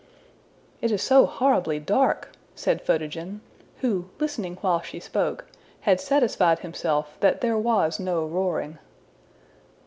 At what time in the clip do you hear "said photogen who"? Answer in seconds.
2.55-4.09